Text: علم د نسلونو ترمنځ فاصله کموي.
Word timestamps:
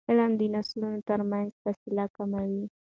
علم 0.09 0.31
د 0.39 0.41
نسلونو 0.55 0.99
ترمنځ 1.09 1.49
فاصله 1.61 2.05
کموي. 2.15 2.63